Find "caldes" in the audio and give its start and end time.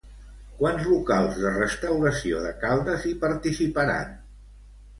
2.65-3.07